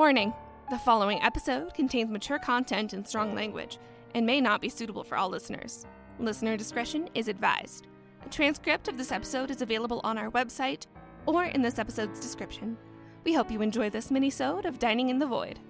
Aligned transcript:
Warning 0.00 0.32
the 0.70 0.78
following 0.78 1.20
episode 1.20 1.74
contains 1.74 2.10
mature 2.10 2.38
content 2.38 2.94
and 2.94 3.06
strong 3.06 3.34
language 3.34 3.76
and 4.14 4.24
may 4.24 4.40
not 4.40 4.62
be 4.62 4.70
suitable 4.70 5.04
for 5.04 5.18
all 5.18 5.28
listeners. 5.28 5.84
Listener 6.18 6.56
discretion 6.56 7.10
is 7.14 7.28
advised. 7.28 7.86
A 8.24 8.30
transcript 8.30 8.88
of 8.88 8.96
this 8.96 9.12
episode 9.12 9.50
is 9.50 9.60
available 9.60 10.00
on 10.02 10.16
our 10.16 10.30
website 10.30 10.86
or 11.26 11.44
in 11.44 11.60
this 11.60 11.78
episode's 11.78 12.18
description. 12.18 12.78
We 13.24 13.34
hope 13.34 13.50
you 13.50 13.60
enjoy 13.60 13.90
this 13.90 14.10
mini-sode 14.10 14.64
of 14.64 14.78
Dining 14.78 15.10
in 15.10 15.18
the 15.18 15.26
Void. 15.26 15.60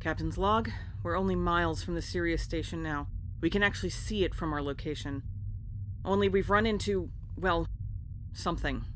Captain's 0.00 0.38
log. 0.38 0.70
We're 1.02 1.18
only 1.18 1.36
miles 1.36 1.82
from 1.82 1.94
the 1.94 2.00
Sirius 2.00 2.42
station 2.42 2.82
now. 2.82 3.08
We 3.42 3.50
can 3.50 3.62
actually 3.62 3.90
see 3.90 4.24
it 4.24 4.34
from 4.34 4.52
our 4.52 4.62
location. 4.62 5.22
Only 6.06 6.26
we've 6.26 6.48
run 6.48 6.64
into, 6.64 7.10
well, 7.36 7.66
something. 8.32 8.86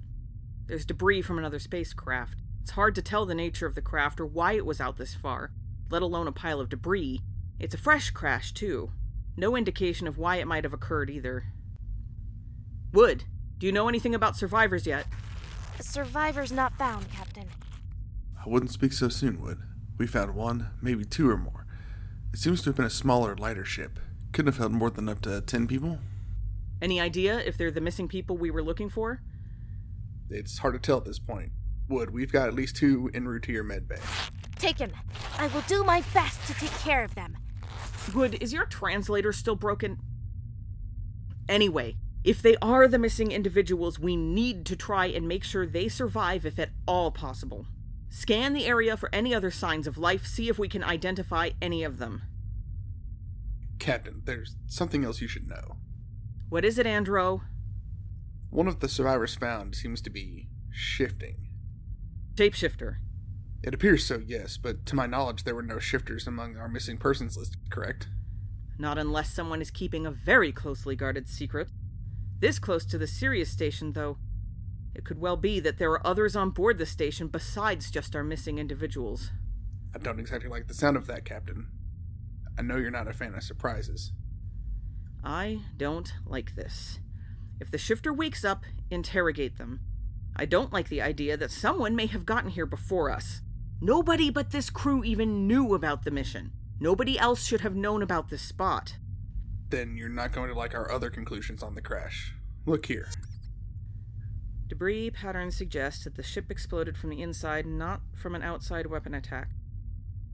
There's 0.67 0.87
debris 0.87 1.21
from 1.21 1.39
another 1.39 1.59
spacecraft. 1.59 2.39
It's 2.63 2.71
hard 2.71 2.95
to 2.95 3.03
tell 3.03 3.27
the 3.27 3.35
nature 3.35 3.67
of 3.67 3.75
the 3.75 3.83
craft 3.83 4.19
or 4.19 4.25
why 4.25 4.55
it 4.55 4.65
was 4.65 4.81
out 4.81 4.97
this 4.97 5.15
far, 5.15 5.53
let 5.91 6.01
alone 6.01 6.27
a 6.27 6.33
pile 6.33 6.59
of 6.59 6.71
debris. 6.71 7.21
It's 7.61 7.75
a 7.75 7.79
fresh 7.79 8.11
crash, 8.11 8.53
too. 8.53 8.91
No 9.37 9.57
indication 9.57 10.07
of 10.07 10.17
why 10.17 10.37
it 10.37 10.47
might 10.47 10.65
have 10.65 10.73
occurred 10.73 11.11
either. 11.11 11.45
Wood, 12.93 13.25
do 13.59 13.67
you 13.67 13.73
know 13.73 13.89
anything 13.89 14.15
about 14.15 14.37
survivors 14.37 14.87
yet? 14.87 15.07
Survivors 15.81 16.51
not 16.51 16.73
found, 16.79 17.11
Captain. 17.11 17.49
I 18.39 18.49
wouldn't 18.49 18.71
speak 18.71 18.95
so 18.95 19.11
soon, 19.11 19.43
Wood. 19.43 19.59
We 19.97 20.07
found 20.07 20.35
one, 20.35 20.71
maybe 20.83 21.05
two 21.05 21.31
or 21.31 21.37
more. 21.37 21.67
It 22.33 22.39
seems 22.39 22.63
to 22.63 22.71
have 22.71 22.77
been 22.77 22.85
a 22.85 22.91
smaller, 22.91 23.37
lighter 23.37 23.65
ship. 23.65 23.99
Couldn't 24.33 24.53
have 24.53 24.59
held 24.59 24.73
more 24.73 24.91
than 24.91 25.09
up 25.09 25.21
to 25.23 25.41
ten 25.41 25.69
people. 25.69 25.99
Any 26.83 27.01
idea 27.01 27.39
if 27.39 27.57
they're 27.57 27.71
the 27.71 27.81
missing 27.81 28.09
people 28.09 28.37
we 28.37 28.51
were 28.51 28.63
looking 28.63 28.91
for? 28.91 29.21
It's 30.29 30.59
hard 30.59 30.75
to 30.75 30.81
tell 30.81 30.99
at 30.99 31.05
this 31.05 31.19
point. 31.21 31.53
Wood, 31.89 32.11
we've 32.11 32.33
got 32.33 32.49
at 32.49 32.55
least 32.55 32.77
two 32.77 33.11
en 33.15 33.29
route 33.29 33.45
to 33.45 33.53
your 33.53 33.63
med 33.63 33.87
bay. 33.87 33.99
Taken. 34.59 34.93
I 35.39 35.47
will 35.49 35.61
do 35.63 35.85
my 35.85 36.03
best 36.13 36.45
to 36.47 36.55
take 36.55 36.73
care 36.79 37.05
of 37.05 37.15
them. 37.15 37.37
Wood, 38.15 38.39
is 38.41 38.53
your 38.53 38.65
translator 38.65 39.33
still 39.33 39.57
broken? 39.57 39.99
Anyway, 41.49 41.97
if 42.25 42.41
they 42.41 42.57
are 42.63 42.89
the 42.89 42.99
missing 42.99 43.31
individuals, 43.31 43.99
we 43.99 44.17
need 44.17 44.65
to 44.67 44.77
try 44.77 45.07
and 45.07 45.29
make 45.29 45.45
sure 45.45 45.67
they 45.67 45.89
survive 45.89 46.47
if 46.47 46.59
at 46.59 46.71
all 46.87 47.11
possible. 47.11 47.67
Scan 48.15 48.53
the 48.53 48.65
area 48.65 48.97
for 48.97 49.13
any 49.13 49.35
other 49.35 49.51
signs 49.51 49.89
of 49.89 49.99
life, 49.99 50.25
see 50.25 50.49
if 50.49 50.57
we 50.57 50.69
can 50.69 50.85
identify 50.85 51.51
any 51.61 51.83
of 51.83 51.99
them. 51.99 52.23
Captain, 53.81 54.23
there's 54.25 54.55
something 54.69 55.05
else 55.05 55.21
you 55.21 55.27
should 55.27 55.49
know. 55.49 55.79
What 56.49 56.65
is 56.65 56.79
it, 56.79 56.87
Andro? 56.87 57.41
One 58.51 58.69
of 58.69 58.79
the 58.79 58.89
survivors 58.89 59.35
found 59.35 59.75
seems 59.75 60.01
to 60.03 60.11
be 60.11 60.47
shifting. 60.71 61.49
Shapeshifter. 62.37 62.99
It 63.65 63.75
appears 63.75 64.07
so, 64.07 64.23
yes, 64.25 64.59
but 64.59 64.87
to 64.87 64.95
my 64.95 65.07
knowledge, 65.07 65.43
there 65.43 65.57
were 65.57 65.63
no 65.63 65.81
shifters 65.81 66.29
among 66.29 66.57
our 66.57 66.69
missing 66.69 66.99
persons 66.99 67.37
list, 67.37 67.57
correct? 67.69 68.07
Not 68.79 68.97
unless 68.97 69.35
someone 69.35 69.61
is 69.61 69.73
keeping 69.73 70.07
a 70.07 70.13
very 70.13 70.53
closely 70.53 70.95
guarded 70.95 71.29
secret. 71.29 71.67
This 72.39 72.61
close 72.61 72.85
to 72.87 72.97
the 72.97 73.09
Sirius 73.09 73.51
station, 73.51 73.93
though. 73.93 74.19
It 74.95 75.05
could 75.05 75.19
well 75.19 75.37
be 75.37 75.61
that 75.61 75.79
there 75.79 75.91
are 75.91 76.07
others 76.07 76.37
on 76.37 76.51
board 76.51 76.79
the 76.79 76.87
station 76.87 77.29
besides 77.29 77.91
just 77.91 78.15
our 78.15 78.23
missing 78.23 78.59
individuals. 78.59 79.31
I 79.95 79.99
don't 79.99 80.21
exactly 80.21 80.49
like 80.49 80.69
the 80.69 80.75
sound 80.75 80.97
of 80.97 81.07
that, 81.07 81.25
Captain. 81.25 81.69
I 82.59 82.63
know 82.63 82.77
you're 82.77 82.91
not 82.91 83.09
a 83.09 83.13
fan 83.13 83.35
of 83.35 83.43
surprises. 83.43 84.13
I 85.25 85.61
don't 85.77 86.13
like 86.25 86.55
this. 86.55 87.01
If 87.61 87.71
the 87.71 87.79
shifter 87.79 88.13
wakes 88.13 88.45
up, 88.45 88.65
interrogate 88.91 89.59
them. 89.59 89.81
I 90.37 90.45
don't 90.45 90.73
like 90.73 90.89
the 90.89 91.03
idea 91.03 91.37
that 91.37 91.51
someone 91.51 91.97
may 91.97 92.07
have 92.07 92.27
gotten 92.27 92.51
here 92.51 92.67
before 92.67 93.11
us. 93.11 93.41
Nobody 93.81 94.31
but 94.31 94.51
this 94.51 94.71
crew 94.71 95.05
even 95.05 95.47
knew 95.47 95.75
about 95.75 96.05
the 96.05 96.11
mission. 96.11 96.53
Nobody 96.81 97.19
else 97.19 97.45
should 97.45 97.61
have 97.61 97.77
known 97.77 98.03
about 98.03 98.29
this 98.29 98.43
spot. 98.43 98.97
Then 99.71 99.97
you're 99.97 100.09
not 100.09 100.33
going 100.33 100.49
to 100.49 100.55
like 100.55 100.75
our 100.75 100.91
other 100.91 101.11
conclusions 101.11 101.63
on 101.63 101.75
the 101.75 101.81
crash. 101.81 102.35
Look 102.67 102.87
here. 102.87 103.09
Debris 104.75 105.13
patterns 105.13 105.57
suggest 105.57 106.03
that 106.03 106.17
the 106.17 106.23
ship 106.25 106.51
exploded 106.51 106.97
from 106.97 107.11
the 107.11 107.23
inside, 107.23 107.65
not 107.65 108.01
from 108.13 108.35
an 108.35 108.43
outside 108.43 108.87
weapon 108.87 109.15
attack. 109.15 109.51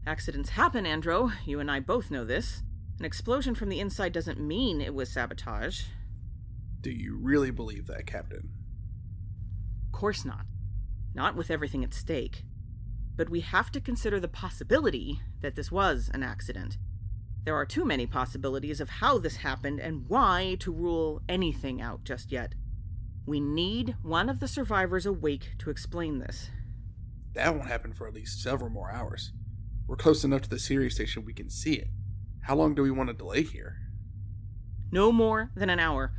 Accidents 0.06 0.48
happen, 0.48 0.86
Andro. 0.86 1.30
You 1.44 1.60
and 1.60 1.70
I 1.70 1.80
both 1.80 2.10
know 2.10 2.24
this. 2.24 2.62
An 2.98 3.04
explosion 3.04 3.54
from 3.54 3.68
the 3.68 3.80
inside 3.80 4.14
doesn't 4.14 4.40
mean 4.40 4.80
it 4.80 4.94
was 4.94 5.12
sabotage. 5.12 5.82
Do 6.80 6.90
you 6.90 7.18
really 7.20 7.50
believe 7.50 7.86
that, 7.88 8.06
Captain? 8.06 8.48
Of 9.84 9.92
course 9.92 10.24
not. 10.24 10.46
Not 11.14 11.36
with 11.36 11.50
everything 11.50 11.84
at 11.84 11.92
stake. 11.92 12.44
But 13.16 13.28
we 13.28 13.40
have 13.40 13.70
to 13.72 13.80
consider 13.80 14.18
the 14.18 14.26
possibility 14.26 15.20
that 15.42 15.54
this 15.54 15.70
was 15.70 16.10
an 16.14 16.22
accident. 16.22 16.78
There 17.44 17.56
are 17.56 17.66
too 17.66 17.84
many 17.84 18.06
possibilities 18.06 18.80
of 18.80 18.88
how 18.88 19.18
this 19.18 19.36
happened 19.36 19.80
and 19.80 20.08
why 20.08 20.56
to 20.60 20.72
rule 20.72 21.20
anything 21.28 21.82
out 21.82 22.04
just 22.04 22.32
yet. 22.32 22.54
We 23.26 23.41
need 23.41 23.97
one 24.03 24.28
of 24.28 24.41
the 24.41 24.48
survivors 24.48 25.06
awake 25.06 25.50
to 25.58 25.70
explain 25.70 26.19
this. 26.19 26.50
That 27.34 27.54
won't 27.54 27.69
happen 27.69 27.92
for 27.92 28.08
at 28.08 28.14
least 28.14 28.42
several 28.42 28.70
more 28.70 28.91
hours. 28.91 29.32
We're 29.86 29.97
close 29.97 30.25
enough 30.25 30.42
to 30.42 30.50
the 30.50 30.58
Sirius 30.58 30.94
station 30.94 31.25
we 31.25 31.32
can 31.32 31.50
see 31.50 31.75
it. 31.75 31.88
How 32.42 32.56
long 32.56 32.75
do 32.75 32.82
we 32.82 32.91
want 32.91 33.08
to 33.08 33.14
delay 33.14 33.42
here? 33.42 33.76
No 34.91 35.12
more 35.12 35.50
than 35.54 35.70
an 35.70 35.78
hour. 35.78 36.12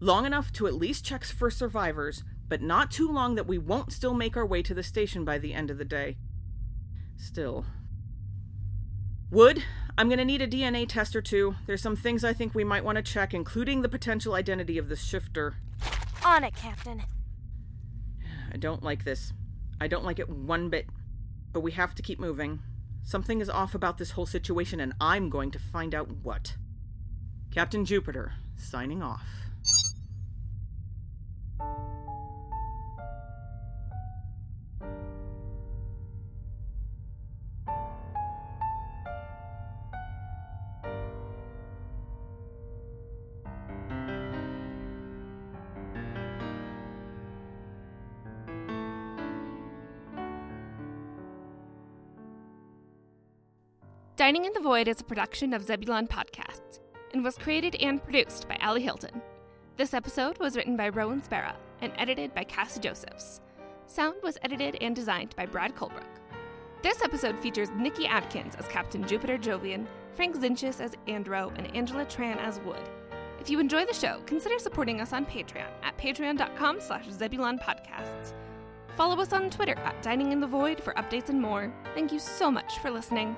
Long 0.00 0.26
enough 0.26 0.52
to 0.54 0.66
at 0.66 0.74
least 0.74 1.04
check 1.04 1.24
for 1.24 1.50
survivors, 1.50 2.24
but 2.48 2.62
not 2.62 2.90
too 2.90 3.10
long 3.10 3.34
that 3.34 3.46
we 3.46 3.58
won't 3.58 3.92
still 3.92 4.14
make 4.14 4.36
our 4.36 4.46
way 4.46 4.62
to 4.62 4.74
the 4.74 4.82
station 4.82 5.24
by 5.24 5.38
the 5.38 5.54
end 5.54 5.70
of 5.70 5.78
the 5.78 5.84
day. 5.84 6.16
Still. 7.16 7.66
Wood, 9.30 9.62
I'm 9.98 10.08
gonna 10.08 10.24
need 10.24 10.40
a 10.40 10.46
DNA 10.46 10.88
test 10.88 11.14
or 11.14 11.20
two. 11.20 11.56
There's 11.66 11.82
some 11.82 11.96
things 11.96 12.24
I 12.24 12.32
think 12.32 12.54
we 12.54 12.64
might 12.64 12.84
want 12.84 12.96
to 12.96 13.02
check, 13.02 13.34
including 13.34 13.82
the 13.82 13.88
potential 13.88 14.34
identity 14.34 14.78
of 14.78 14.88
the 14.88 14.96
shifter. 14.96 15.56
On 16.24 16.44
it, 16.44 16.54
Captain. 16.56 17.02
I 18.52 18.56
don't 18.56 18.82
like 18.82 19.04
this. 19.04 19.32
I 19.80 19.86
don't 19.86 20.04
like 20.04 20.18
it 20.18 20.28
one 20.28 20.68
bit. 20.68 20.86
But 21.52 21.60
we 21.60 21.72
have 21.72 21.94
to 21.94 22.02
keep 22.02 22.18
moving. 22.18 22.60
Something 23.02 23.40
is 23.40 23.48
off 23.48 23.74
about 23.74 23.98
this 23.98 24.12
whole 24.12 24.26
situation, 24.26 24.80
and 24.80 24.92
I'm 25.00 25.30
going 25.30 25.50
to 25.52 25.58
find 25.58 25.94
out 25.94 26.10
what. 26.22 26.56
Captain 27.50 27.84
Jupiter, 27.84 28.34
signing 28.56 29.02
off. 29.02 29.47
Dining 54.18 54.46
in 54.46 54.52
the 54.52 54.58
Void 54.58 54.88
is 54.88 55.00
a 55.00 55.04
production 55.04 55.54
of 55.54 55.62
Zebulon 55.62 56.08
Podcasts 56.08 56.80
and 57.14 57.22
was 57.22 57.38
created 57.38 57.76
and 57.76 58.02
produced 58.02 58.48
by 58.48 58.58
Ali 58.60 58.82
Hilton. 58.82 59.22
This 59.76 59.94
episode 59.94 60.36
was 60.40 60.56
written 60.56 60.76
by 60.76 60.88
Rowan 60.88 61.22
Sparra 61.22 61.54
and 61.82 61.92
edited 61.96 62.34
by 62.34 62.42
Cassie 62.42 62.80
Josephs. 62.80 63.40
Sound 63.86 64.16
was 64.24 64.36
edited 64.42 64.76
and 64.80 64.96
designed 64.96 65.36
by 65.36 65.46
Brad 65.46 65.76
Colebrook. 65.76 66.02
This 66.82 67.00
episode 67.00 67.38
features 67.38 67.70
Nikki 67.76 68.08
Atkins 68.08 68.56
as 68.56 68.66
Captain 68.66 69.06
Jupiter 69.06 69.38
Jovian, 69.38 69.86
Frank 70.16 70.34
Zinsius 70.34 70.80
as 70.80 70.96
Andro, 71.06 71.56
and 71.56 71.72
Angela 71.76 72.04
Tran 72.04 72.38
as 72.38 72.58
Wood. 72.62 72.90
If 73.40 73.48
you 73.48 73.60
enjoy 73.60 73.86
the 73.86 73.94
show, 73.94 74.20
consider 74.26 74.58
supporting 74.58 75.00
us 75.00 75.12
on 75.12 75.26
Patreon 75.26 75.70
at 75.84 75.96
patreon.com 75.96 76.80
slash 76.80 77.08
Zebulon 77.08 77.60
Podcasts. 77.60 78.32
Follow 78.96 79.22
us 79.22 79.32
on 79.32 79.48
Twitter 79.48 79.78
at 79.84 80.02
Dining 80.02 80.32
in 80.32 80.40
the 80.40 80.46
Void 80.48 80.80
for 80.80 80.92
updates 80.94 81.28
and 81.28 81.40
more. 81.40 81.72
Thank 81.94 82.10
you 82.10 82.18
so 82.18 82.50
much 82.50 82.80
for 82.80 82.90
listening. 82.90 83.36